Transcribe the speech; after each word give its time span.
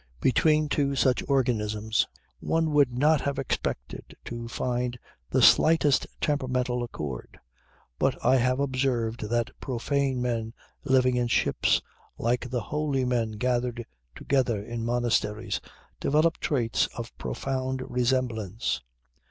Between 0.19 0.67
two 0.67 0.95
such 0.95 1.21
organisms 1.29 2.07
one 2.39 2.71
would 2.71 2.91
not 2.91 3.21
have 3.21 3.37
expected 3.37 4.15
to 4.25 4.47
find 4.47 4.97
the 5.29 5.43
slightest 5.43 6.07
temperamental 6.19 6.81
accord. 6.81 7.37
But 7.99 8.17
I 8.25 8.37
have 8.37 8.59
observed 8.59 9.29
that 9.29 9.51
profane 9.59 10.19
men 10.19 10.55
living 10.83 11.17
in 11.17 11.27
ships 11.27 11.83
like 12.17 12.49
the 12.49 12.61
holy 12.61 13.05
men 13.05 13.33
gathered 13.33 13.85
together 14.15 14.59
in 14.59 14.83
monasteries 14.83 15.61
develop 15.99 16.39
traits 16.39 16.87
of 16.97 17.15
profound 17.19 17.83
resemblance. 17.87 18.81